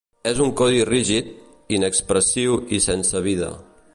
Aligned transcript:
És 0.29 0.39
un 0.45 0.47
codi 0.61 0.79
rígid, 0.89 1.29
inexpressiu 1.77 2.57
i 2.79 2.83
sense 2.89 3.25
vida. 3.31 3.55